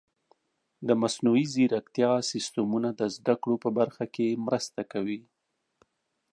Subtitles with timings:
[0.87, 5.19] د مصنوعي ځیرکتیا سیستمونه د زده کړو په برخه کې مرسته کوي.